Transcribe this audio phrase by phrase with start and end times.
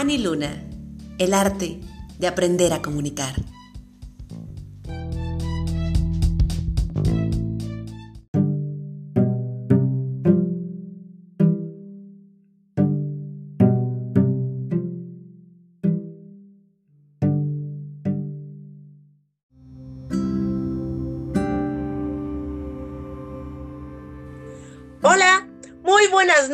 [0.00, 0.64] Ani Luna,
[1.18, 1.78] el arte
[2.18, 3.34] de aprender a comunicar.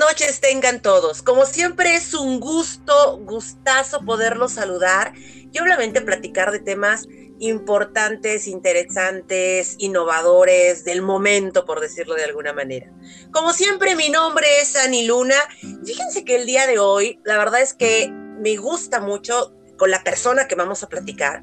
[0.06, 1.20] Noches tengan todos.
[1.20, 7.09] Como siempre es un gusto, gustazo poderlos saludar y obviamente platicar de temas
[7.41, 12.92] importantes, interesantes, innovadores, del momento, por decirlo de alguna manera.
[13.32, 15.37] Como siempre, mi nombre es Ani Luna.
[15.84, 20.04] Fíjense que el día de hoy, la verdad es que me gusta mucho con la
[20.04, 21.43] persona que vamos a platicar,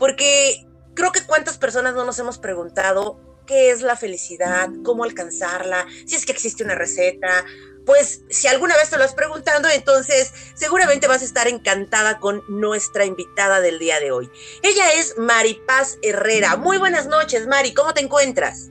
[0.00, 5.86] porque creo que cuántas personas no nos hemos preguntado qué es la felicidad, cómo alcanzarla,
[6.06, 7.44] si es que existe una receta.
[7.90, 12.44] Pues si alguna vez te lo has preguntado, entonces seguramente vas a estar encantada con
[12.46, 14.30] nuestra invitada del día de hoy.
[14.62, 16.56] Ella es Maripaz Herrera.
[16.56, 18.70] Muy buenas noches, Mari, ¿cómo te encuentras?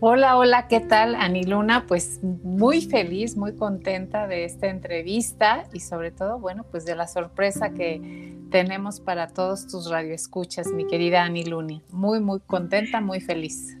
[0.00, 1.86] Hola, hola, ¿qué tal, Ani Luna?
[1.88, 7.08] Pues muy feliz, muy contenta de esta entrevista y sobre todo, bueno, pues de la
[7.08, 11.80] sorpresa que tenemos para todos tus radioescuchas, mi querida Ani Luna.
[11.88, 13.78] Muy, muy contenta, muy feliz.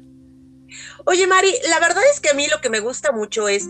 [1.04, 3.68] Oye, Mari, la verdad es que a mí lo que me gusta mucho es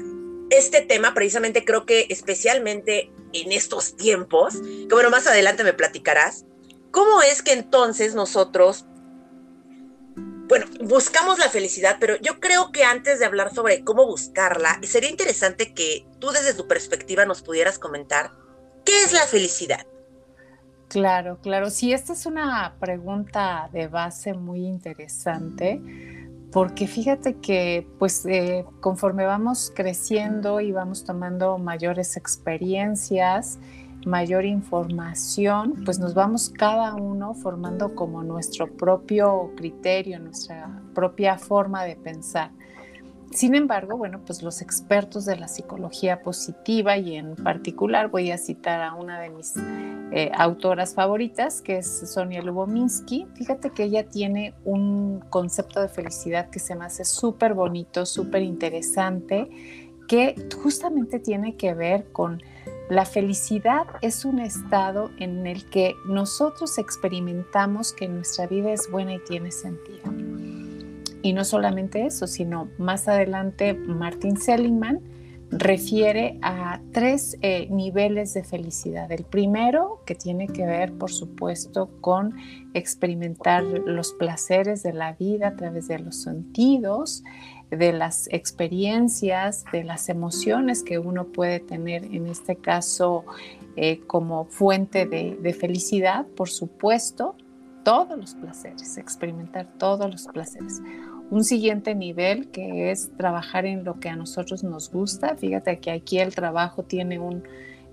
[0.50, 6.44] este tema, precisamente creo que especialmente en estos tiempos, que bueno, más adelante me platicarás,
[6.90, 8.86] ¿cómo es que entonces nosotros,
[10.48, 15.10] bueno, buscamos la felicidad, pero yo creo que antes de hablar sobre cómo buscarla, sería
[15.10, 18.32] interesante que tú desde tu perspectiva nos pudieras comentar,
[18.84, 19.86] ¿qué es la felicidad?
[20.88, 25.82] Claro, claro, sí, esta es una pregunta de base muy interesante
[26.52, 33.58] porque fíjate que pues eh, conforme vamos creciendo y vamos tomando mayores experiencias,
[34.06, 41.84] mayor información, pues nos vamos cada uno formando como nuestro propio criterio, nuestra propia forma
[41.84, 42.50] de pensar.
[43.30, 48.38] Sin embargo, bueno, pues los expertos de la psicología positiva y en particular voy a
[48.38, 49.54] citar a una de mis
[50.10, 53.26] eh, autoras favoritas, que es Sonia Lubominsky.
[53.34, 58.42] Fíjate que ella tiene un concepto de felicidad que se me hace súper bonito, súper
[58.42, 59.50] interesante,
[60.08, 62.42] que justamente tiene que ver con
[62.88, 69.14] la felicidad es un estado en el que nosotros experimentamos que nuestra vida es buena
[69.14, 70.10] y tiene sentido.
[71.22, 75.00] Y no solamente eso, sino más adelante Martin Seligman
[75.50, 79.10] refiere a tres eh, niveles de felicidad.
[79.10, 82.34] El primero, que tiene que ver, por supuesto, con
[82.74, 87.24] experimentar los placeres de la vida a través de los sentidos,
[87.70, 93.24] de las experiencias, de las emociones que uno puede tener, en este caso,
[93.76, 97.36] eh, como fuente de felicidad, por supuesto,
[97.88, 100.82] todos los placeres, experimentar todos los placeres.
[101.30, 105.36] Un siguiente nivel que es trabajar en lo que a nosotros nos gusta.
[105.36, 107.42] Fíjate que aquí el trabajo tiene un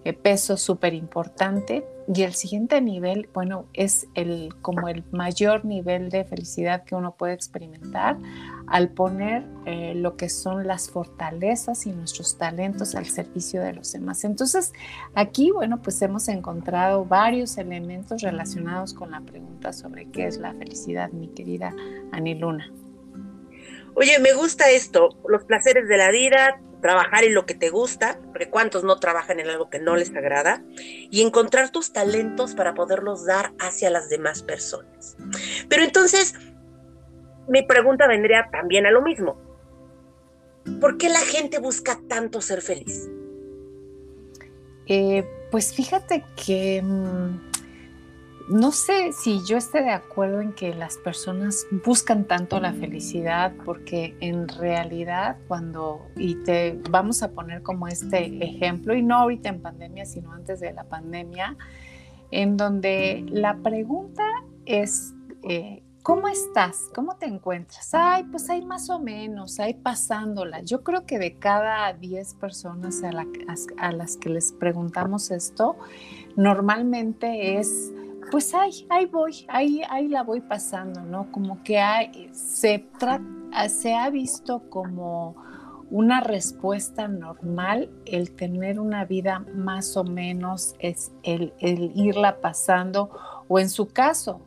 [0.05, 1.83] eh, peso súper importante.
[2.13, 7.15] Y el siguiente nivel, bueno, es el, como el mayor nivel de felicidad que uno
[7.15, 8.17] puede experimentar
[8.67, 13.91] al poner eh, lo que son las fortalezas y nuestros talentos al servicio de los
[13.91, 14.23] demás.
[14.23, 14.71] Entonces,
[15.15, 20.53] aquí, bueno, pues hemos encontrado varios elementos relacionados con la pregunta sobre qué es la
[20.53, 21.73] felicidad, mi querida
[22.11, 22.71] Aniluna.
[23.95, 28.19] Oye, me gusta esto, los placeres de la vida, trabajar en lo que te gusta,
[28.27, 32.73] porque cuántos no trabajan en algo que no les agrada, y encontrar tus talentos para
[32.73, 35.15] poderlos dar hacia las demás personas.
[35.69, 36.35] Pero entonces,
[37.47, 39.41] mi pregunta vendría también a lo mismo.
[40.81, 43.09] ¿Por qué la gente busca tanto ser feliz?
[44.87, 46.81] Eh, pues fíjate que...
[46.83, 47.44] Mm,
[48.47, 53.53] no sé si yo esté de acuerdo en que las personas buscan tanto la felicidad,
[53.65, 59.49] porque en realidad cuando, y te vamos a poner como este ejemplo, y no ahorita
[59.49, 61.57] en pandemia, sino antes de la pandemia,
[62.29, 64.23] en donde la pregunta
[64.65, 66.91] es, eh, ¿cómo estás?
[66.93, 67.95] ¿Cómo te encuentras?
[67.95, 70.61] Ay, pues hay más o menos, hay pasándola.
[70.61, 73.11] Yo creo que de cada 10 personas a,
[73.79, 75.77] a las que les preguntamos esto,
[76.35, 77.91] normalmente es
[78.31, 81.31] pues ahí, ahí voy, ahí, ahí la voy pasando, ¿no?
[81.31, 82.85] Como que hay, se,
[83.69, 85.35] se ha visto como
[85.89, 93.11] una respuesta normal el tener una vida más o menos, es el, el irla pasando,
[93.47, 94.41] o en su caso,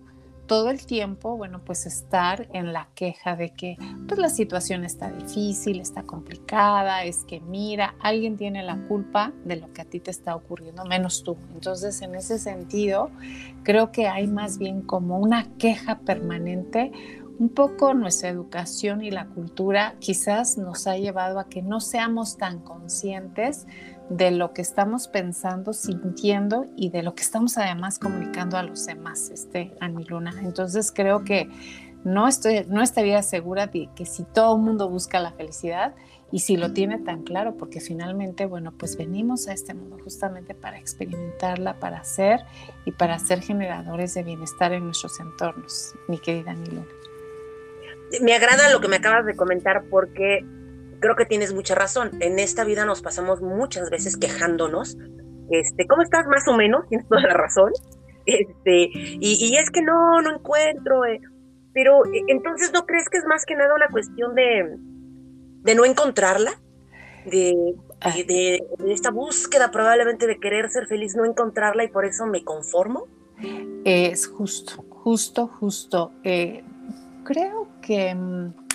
[0.48, 3.76] todo el tiempo, bueno, pues estar en la queja de que
[4.08, 9.56] pues la situación está difícil, está complicada, es que mira, alguien tiene la culpa de
[9.56, 11.36] lo que a ti te está ocurriendo, menos tú.
[11.54, 13.10] Entonces, en ese sentido,
[13.62, 16.90] creo que hay más bien como una queja permanente
[17.38, 22.36] un poco nuestra educación y la cultura quizás nos ha llevado a que no seamos
[22.36, 23.66] tan conscientes
[24.08, 28.86] de lo que estamos pensando, sintiendo y de lo que estamos además comunicando a los
[28.86, 29.72] demás, este,
[30.08, 30.34] Luna.
[30.42, 31.48] Entonces creo que
[32.04, 35.94] no, estoy, no estaría segura de que si todo el mundo busca la felicidad
[36.30, 40.54] y si lo tiene tan claro, porque finalmente, bueno, pues venimos a este mundo justamente
[40.54, 42.40] para experimentarla, para ser
[42.84, 46.86] y para ser generadores de bienestar en nuestros entornos, mi querida Luna
[48.22, 50.44] me agrada lo que me acabas de comentar porque
[51.00, 52.10] creo que tienes mucha razón.
[52.20, 54.96] En esta vida nos pasamos muchas veces quejándonos.
[55.50, 56.26] Este, ¿cómo estás?
[56.26, 57.72] Más o menos, tienes toda la razón.
[58.26, 61.04] Este, y, es que no, no encuentro.
[61.06, 61.20] Eh.
[61.72, 64.76] Pero eh, entonces, ¿no crees que es más que nada una cuestión de,
[65.62, 66.52] de no encontrarla?
[67.24, 67.74] De,
[68.26, 73.06] de, esta búsqueda probablemente de querer ser feliz, no encontrarla y por eso me conformo?
[73.84, 76.12] Es justo, justo, justo.
[76.24, 76.64] Eh,
[77.24, 78.67] creo que, mm,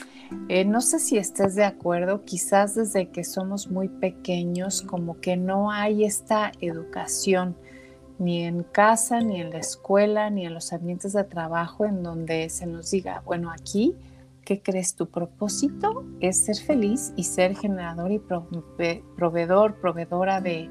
[0.50, 5.38] eh, no sé si estés de acuerdo, quizás desde que somos muy pequeños, como que
[5.38, 7.56] no hay esta educación
[8.20, 12.50] ni en casa, ni en la escuela, ni en los ambientes de trabajo en donde
[12.50, 13.96] se nos diga, bueno, aquí,
[14.46, 14.96] ¿qué crees?
[14.96, 20.70] Tu propósito es ser feliz y ser generador y proveedor, proveedora de,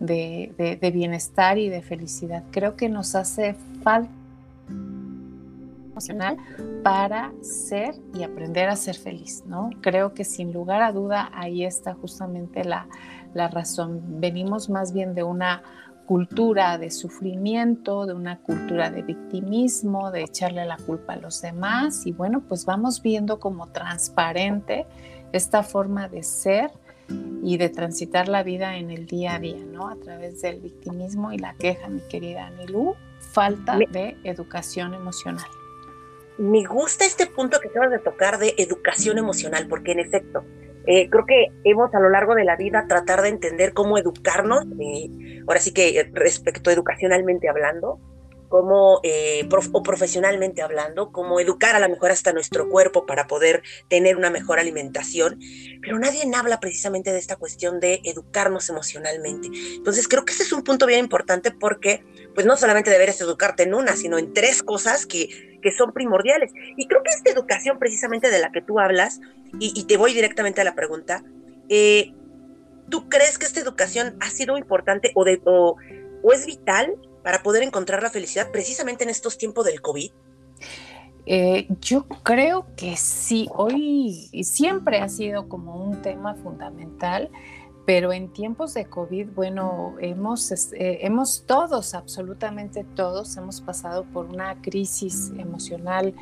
[0.00, 2.44] de bienestar y de felicidad.
[2.50, 4.21] Creo que nos hace falta
[5.92, 6.36] emocional
[6.82, 9.70] para ser y aprender a ser feliz, ¿no?
[9.80, 12.88] Creo que sin lugar a duda ahí está justamente la,
[13.34, 14.20] la razón.
[14.20, 15.62] Venimos más bien de una
[16.06, 22.06] cultura de sufrimiento, de una cultura de victimismo, de echarle la culpa a los demás
[22.06, 24.86] y bueno, pues vamos viendo como transparente
[25.32, 26.70] esta forma de ser
[27.42, 29.88] y de transitar la vida en el día a día, ¿no?
[29.88, 35.46] A través del victimismo y la queja, mi querida Anilú, falta de educación emocional
[36.38, 40.44] me gusta este punto que acabas de tocar de educación emocional, porque en efecto,
[40.86, 44.64] eh, creo que hemos a lo largo de la vida tratar de entender cómo educarnos,
[44.80, 48.00] eh, ahora sí que eh, respecto educacionalmente hablando,
[48.52, 53.62] cómo, eh, o profesionalmente hablando, cómo educar a la mejor hasta nuestro cuerpo para poder
[53.88, 55.38] tener una mejor alimentación,
[55.80, 59.48] pero nadie habla precisamente de esta cuestión de educarnos emocionalmente.
[59.74, 63.64] Entonces creo que ese es un punto bien importante porque pues no solamente deberes educarte
[63.64, 66.52] en una, sino en tres cosas que, que son primordiales.
[66.76, 69.20] Y creo que esta educación precisamente de la que tú hablas,
[69.58, 71.24] y, te voy directamente a la pregunta,
[71.68, 72.12] eh,
[72.88, 75.76] ¿tú crees que esta educación ha sido importante o
[76.32, 80.10] es vital para poder encontrar la felicidad precisamente en estos tiempos del COVID?
[81.24, 87.30] Eh, yo creo que sí, hoy siempre ha sido como un tema fundamental,
[87.84, 94.26] pero en tiempos de COVID, bueno, hemos, eh, hemos todos, absolutamente todos, hemos pasado por
[94.26, 96.14] una crisis emocional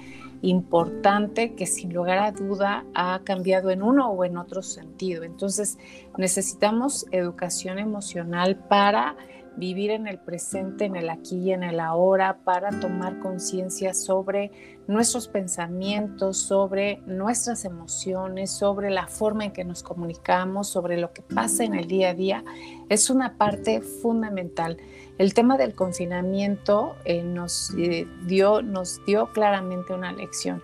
[0.42, 5.22] importante que sin lugar a duda ha cambiado en uno o en otro sentido.
[5.22, 5.78] Entonces,
[6.16, 9.16] necesitamos educación emocional para
[9.60, 14.50] vivir en el presente, en el aquí y en el ahora, para tomar conciencia sobre
[14.88, 21.22] nuestros pensamientos, sobre nuestras emociones, sobre la forma en que nos comunicamos, sobre lo que
[21.22, 22.44] pasa en el día a día,
[22.88, 24.78] es una parte fundamental.
[25.18, 30.62] El tema del confinamiento eh, nos, eh, dio, nos dio claramente una lección.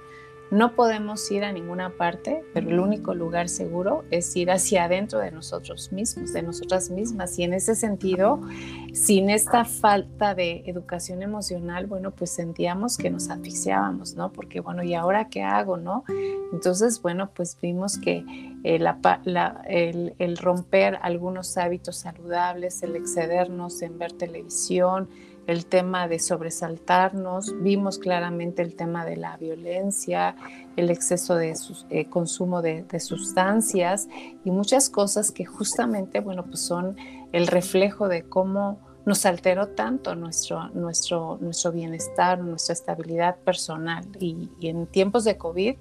[0.50, 5.18] No podemos ir a ninguna parte, pero el único lugar seguro es ir hacia adentro
[5.18, 7.36] de nosotros mismos, de nosotras mismas.
[7.38, 8.40] Y en ese sentido,
[8.92, 14.32] sin esta falta de educación emocional, bueno, pues sentíamos que nos asfixiábamos, ¿no?
[14.32, 16.04] Porque, bueno, ¿y ahora qué hago, no?
[16.52, 18.24] Entonces, bueno, pues vimos que
[18.62, 18.78] eh,
[19.66, 25.08] el, el romper algunos hábitos saludables, el excedernos en ver televisión,
[25.46, 30.34] el tema de sobresaltarnos, vimos claramente el tema de la violencia,
[30.76, 31.54] el exceso de
[31.90, 34.08] eh, consumo de, sustancias
[34.44, 36.96] y muchas cosas que justamente, bueno, pues son
[37.32, 44.04] el reflejo de cómo nos alteró tanto nuestro, nuestro, nuestro bienestar, nuestra estabilidad personal.
[44.18, 45.76] Y, en tiempos de COVID,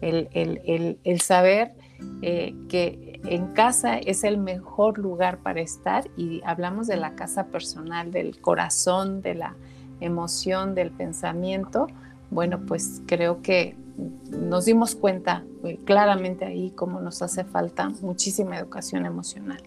[0.00, 1.74] el, el saber
[2.22, 7.46] eh, que en casa es el mejor lugar para estar y hablamos de la casa
[7.46, 9.56] personal, del corazón, de la
[10.00, 11.86] emoción, del pensamiento,
[12.30, 13.76] bueno, pues creo que
[14.30, 19.62] nos dimos cuenta eh, claramente ahí cómo nos hace falta muchísima educación emocional.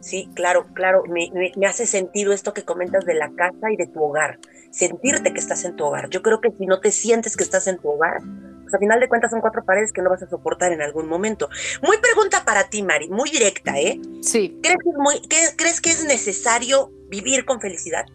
[0.00, 1.30] Sí, claro, claro, me,
[1.66, 4.40] hace sentido esto que comentas de la casa y de tu hogar.
[4.70, 6.08] sentirte que estás en tu hogar.
[6.08, 8.22] Yo creo que si no te sientes que estás en tu hogar,
[8.72, 11.06] pues a final de cuentas son cuatro paredes que no vas a soportar en algún
[11.06, 11.48] momento.
[11.82, 14.00] Muy pregunta para ti, Mari, muy directa, ¿eh?
[14.22, 14.58] Sí.
[14.62, 15.20] ¿Crees que, es muy,
[15.56, 18.06] ¿crees que es necesario vivir con felicidad?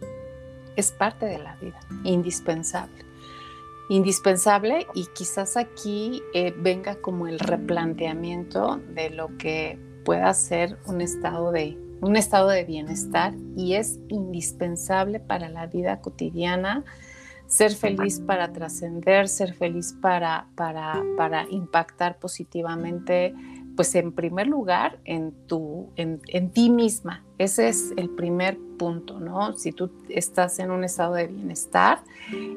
[0.76, 3.04] Es parte de la vida, indispensable.
[3.88, 11.00] Indispensable y quizás aquí eh, venga como el replanteamiento de lo que pueda ser un
[11.00, 16.84] estado de un estado de bienestar y es indispensable para la vida cotidiana
[17.48, 23.34] ser feliz para trascender, ser feliz para, para, para, impactar positivamente,
[23.74, 27.24] pues en primer lugar en, tu, en, en, ti misma.
[27.38, 29.54] Ese es el primer punto, ¿no?
[29.54, 32.00] Si tú estás en un estado de bienestar,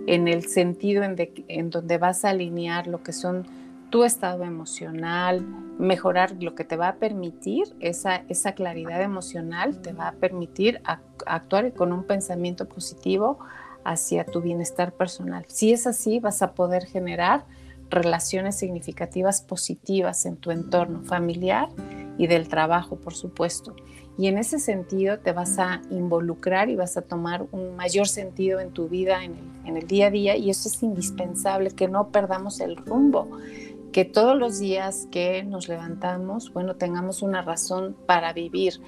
[0.08, 3.48] en el sentido en, de, en donde vas a alinear lo que son
[3.92, 5.46] tu estado emocional,
[5.80, 10.82] mejorar lo que te va a permitir, esa, esa claridad emocional te va a permitir
[11.26, 13.40] actuar con un pensamiento positivo
[13.84, 15.46] hacia tu bienestar personal.
[15.48, 17.46] Si es así, vas a poder generar
[17.90, 21.70] relaciones significativas positivas en tu entorno familiar
[22.18, 23.76] y del trabajo, por supuesto.
[24.18, 28.60] Y en ese sentido te vas a involucrar y vas a tomar un mayor sentido
[28.60, 32.60] en tu vida, en el, día a día, y eso es indispensable, que no perdamos
[32.60, 33.30] el rumbo
[33.92, 38.80] que todos los días que nos levantamos, bueno, tengamos una razón para vivir,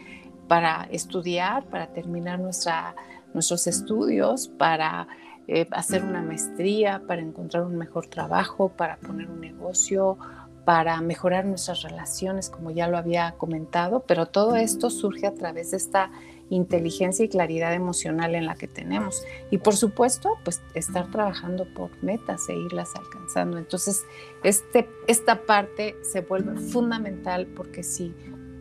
[0.47, 2.95] para estudiar, para terminar nuestra,
[3.33, 5.07] nuestros estudios, para
[5.47, 10.17] eh, hacer una maestría, para encontrar un mejor trabajo, para poner un negocio,
[10.65, 15.71] para mejorar nuestras relaciones, como ya lo había comentado, pero todo esto surge a través
[15.71, 16.11] de esta
[16.49, 19.23] inteligencia y claridad emocional en la que tenemos.
[19.51, 23.57] Y por supuesto, pues estar trabajando por metas e irlas alcanzando.
[23.57, 24.05] Entonces,
[24.43, 28.13] este, esta parte se vuelve fundamental porque si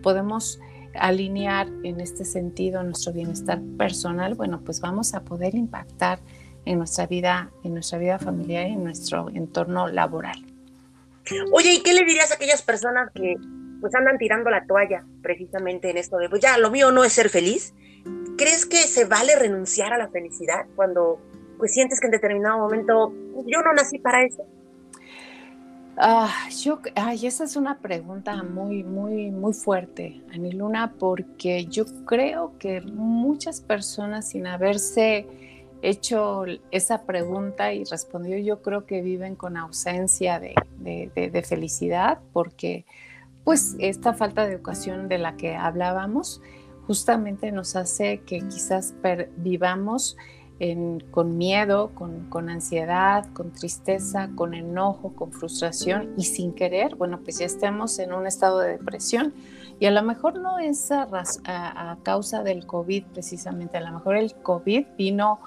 [0.02, 0.58] podemos
[0.94, 6.18] alinear en este sentido nuestro bienestar personal, bueno, pues vamos a poder impactar
[6.64, 10.44] en nuestra vida, en nuestra vida familiar y en nuestro entorno laboral.
[11.52, 13.36] Oye, ¿y qué le dirías a aquellas personas que
[13.80, 17.12] pues andan tirando la toalla precisamente en esto de, pues ya, lo mío no es
[17.12, 17.74] ser feliz?
[18.36, 21.20] ¿Crees que se vale renunciar a la felicidad cuando
[21.58, 24.44] pues sientes que en determinado momento pues, yo no nací para eso?
[25.96, 32.54] Ah, yo, ay, esa es una pregunta muy, muy, muy fuerte, Aniluna, porque yo creo
[32.58, 35.26] que muchas personas sin haberse
[35.82, 42.86] hecho esa pregunta y respondido, yo creo que viven con ausencia de, de, felicidad, porque
[43.44, 46.40] pues esta falta de educación de la que hablábamos
[46.86, 48.94] justamente nos hace que quizás
[49.36, 50.16] vivamos
[51.10, 57.38] con miedo, con, ansiedad, con tristeza, con enojo, con frustración y sin querer, bueno, pues
[57.38, 59.34] ya estamos en un estado de depresión.
[59.80, 61.08] Y a lo mejor no es a,
[61.44, 65.40] a, causa del COVID precisamente, a lo mejor el COVID vino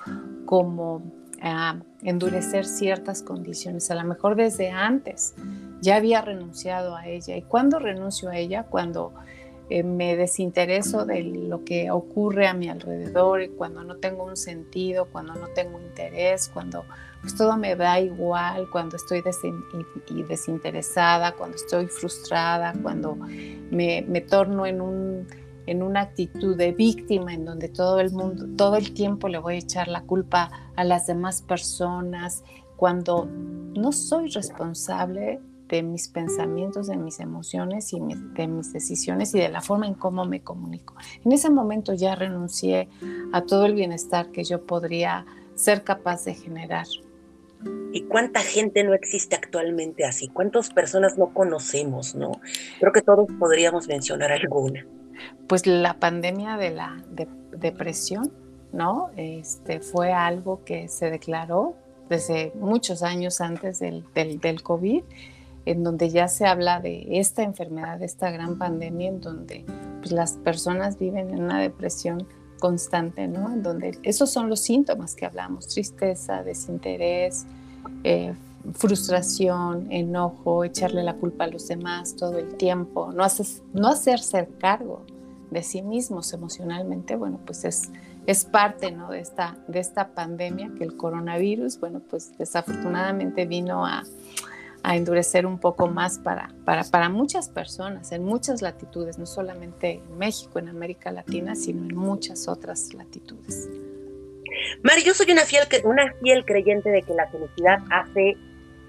[0.45, 1.01] como
[1.41, 5.36] a endurecer ciertas condiciones, a lo mejor desde antes
[5.81, 7.38] ya había renunciado a ella.
[7.38, 8.63] ¿Y cuándo renuncio a ella?
[8.63, 9.13] Cuando
[9.69, 14.38] eh, me desintereso de lo que ocurre a mi alrededor y cuando no tengo un
[14.38, 16.86] sentido, cuando no tengo interés, cuando
[17.22, 19.24] pues, todo me da igual, cuando estoy
[20.27, 25.27] desinteresada, cuando estoy frustrada, cuando me, me torno en, un,
[25.65, 29.55] en una actitud de víctima en donde todo el mundo, todo el tiempo le voy
[29.55, 32.43] a echar la culpa a las demás personas,
[32.75, 39.39] cuando no soy responsable de mis pensamientos, de mis emociones y de mis decisiones y
[39.39, 40.95] de la forma en cómo me comunico.
[41.24, 42.89] En ese momento ya renuncié
[43.34, 46.86] a todo el bienestar que yo podría ser capaz de generar.
[47.91, 50.27] ¿Y cuánta gente no existe actualmente así?
[50.27, 52.34] ¿Cuántas personas no conocemos, no?
[52.79, 54.86] Creo que todos podríamos mencionar alguna.
[55.48, 57.03] Pues la pandemia de la
[57.57, 58.31] depresión,
[58.74, 59.10] ¿no?
[59.15, 61.75] Este, fue algo que se declaró
[62.10, 65.03] desde muchos años antes del, del, del COVID
[65.65, 69.65] en donde ya se habla de esta enfermedad, de esta gran pandemia, en donde
[70.00, 72.27] pues, las personas viven en una depresión
[72.60, 73.51] constante, ¿no?
[73.51, 77.45] En donde esos son los síntomas que hablamos, tristeza, desinterés,
[78.03, 78.34] eh,
[78.74, 84.48] frustración, enojo, echarle la culpa a los demás todo el tiempo, no, haces, no hacerse
[84.60, 85.03] cargo
[85.51, 87.91] de sí mismos emocionalmente, bueno, pues es,
[88.25, 89.10] es parte ¿no?
[89.10, 94.03] de, esta, de esta pandemia que el coronavirus, bueno, pues desafortunadamente vino a,
[94.86, 99.94] a endurecer un poco más para, para, para, muchas personas en muchas latitudes, no solamente
[99.94, 103.68] en México, en América Latina, sino en muchas otras latitudes.
[104.84, 108.38] Mari, yo soy una fiel, una fiel creyente de que la felicidad hace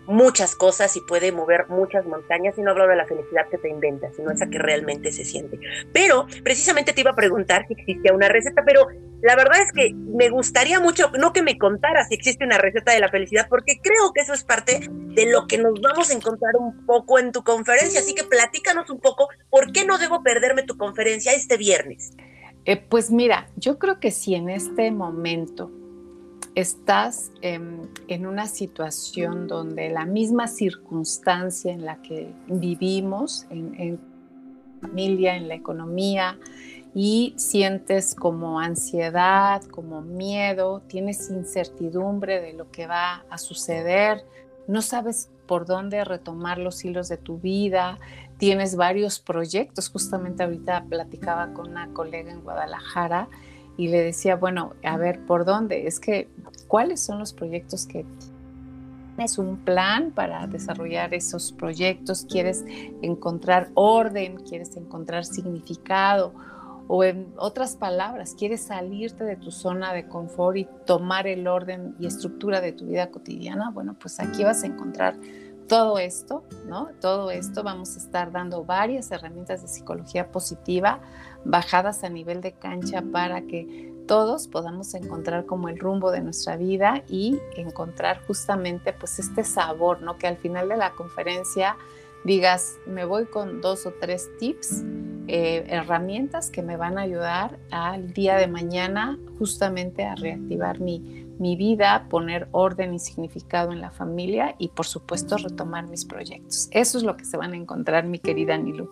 [0.07, 2.57] muchas cosas y puede mover muchas montañas.
[2.59, 5.59] Y no hablo de la felicidad que te inventas, sino esa que realmente se siente.
[5.93, 8.89] Pero precisamente te iba a preguntar si existía una receta, pero
[9.23, 12.93] la verdad es que me gustaría mucho, no que me contaras si existe una receta
[12.93, 16.15] de la felicidad, porque creo que eso es parte de lo que nos vamos a
[16.15, 18.01] encontrar un poco en tu conferencia.
[18.01, 22.13] Así que platícanos un poco, ¿por qué no debo perderme tu conferencia este viernes?
[22.65, 25.71] Eh, pues mira, yo creo que si en este momento
[26.57, 34.01] estás en una situación donde la misma circunstancia en la que vivimos, en, en
[34.81, 36.39] familia, en la economía,
[36.95, 44.25] y sientes como ansiedad, como miedo, tienes incertidumbre de lo que va a suceder,
[44.67, 47.99] no sabes por dónde retomar los hilos de tu vida,
[48.39, 53.29] tienes varios proyectos, justamente ahorita platicaba con una colega en Guadalajara
[53.77, 55.87] y le decía, bueno, a ver, ¿por dónde?
[55.87, 56.29] Es que,
[56.67, 58.07] ¿cuáles son los proyectos que
[59.15, 62.27] tienes un plan para desarrollar esos proyectos?
[62.29, 62.65] ¿Quieres
[63.03, 64.37] encontrar orden?
[64.37, 66.33] ¿Quieres encontrar significado?
[66.89, 71.97] O en otras palabras, quieres salirte de tu zona de confort y tomar el orden
[71.99, 75.17] y estructura de tu vida cotidiana, bueno, pues aquí vas a encontrar
[75.69, 76.91] todo esto, ¿no?
[77.01, 81.01] Todo esto vamos a estar dando varias herramientas de psicología positiva
[81.45, 86.57] bajadas a nivel de cancha para que todos podamos encontrar como el rumbo de nuestra
[86.57, 90.17] vida y encontrar justamente pues este sabor, ¿no?
[90.17, 91.77] Que al final de la conferencia
[92.25, 94.83] digas, me voy con dos o tres tips,
[95.29, 101.26] eh, herramientas que me van a ayudar al día de mañana justamente a reactivar mi,
[101.39, 106.69] mi vida, poner orden y significado en la familia y por supuesto retomar mis proyectos.
[106.71, 108.91] Eso es lo que se van a encontrar, mi querida Nilu.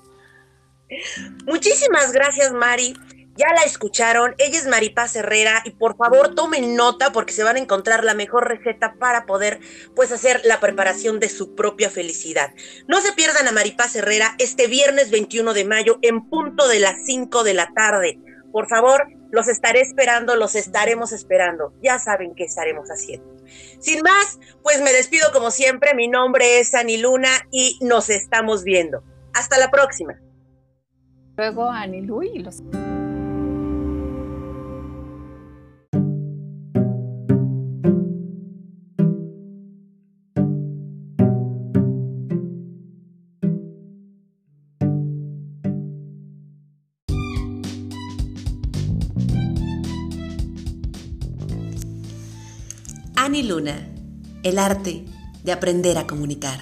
[1.46, 2.94] Muchísimas gracias, Mari.
[3.36, 7.56] Ya la escucharon, ella es Maripaz Herrera y por favor tomen nota porque se van
[7.56, 9.58] a encontrar la mejor receta para poder
[9.96, 12.50] pues hacer la preparación de su propia felicidad.
[12.86, 17.04] No se pierdan a Maripaz Herrera este viernes 21 de mayo en punto de las
[17.06, 18.20] 5 de la tarde.
[18.52, 21.72] Por favor, los estaré esperando, los estaremos esperando.
[21.82, 23.34] Ya saben qué estaremos haciendo.
[23.80, 25.94] Sin más, pues me despido como siempre.
[25.94, 29.02] Mi nombre es Ani Luna y nos estamos viendo.
[29.34, 30.20] Hasta la próxima.
[31.36, 32.62] Luego Anilu y los...
[53.44, 53.86] Luna,
[54.42, 55.04] el arte
[55.42, 56.58] de aprender a comunicar.